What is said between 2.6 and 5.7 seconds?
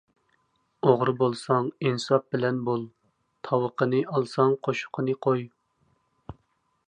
بول، تاۋىقىنى ئالساڭ قوشۇقىنى قوي.